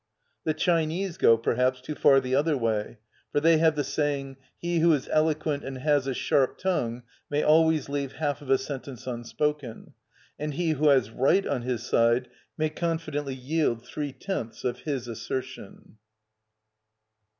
The 0.45 0.55
Chinese 0.55 1.17
go, 1.17 1.37
perhaps, 1.37 1.79
too 1.79 1.93
far 1.93 2.19
the 2.19 2.33
other 2.33 2.57
way, 2.57 2.97
for 3.31 3.39
they 3.39 3.59
have 3.59 3.75
the 3.75 3.83
saying: 3.83 4.37
"He 4.57 4.79
who 4.79 4.91
is 4.93 5.07
eloquent 5.11 5.63
and 5.63 5.77
has 5.77 6.07
a 6.07 6.15
sharp 6.15 6.57
tongue 6.57 7.03
may 7.29 7.43
always 7.43 7.87
leave 7.87 8.13
half 8.13 8.41
of 8.41 8.49
a 8.49 8.57
sentence 8.57 9.05
unspoken; 9.05 9.93
and 10.39 10.55
he 10.55 10.71
who 10.71 10.87
has 10.89 11.11
right 11.11 11.45
on 11.45 11.61
his 11.61 11.83
side 11.83 12.29
may 12.57 12.71
confidently 12.71 13.35
yield 13.35 13.85
three 13.85 14.11
tenths 14.11 14.63
of 14.63 14.79
his 14.79 15.07
assertion." 15.07 15.97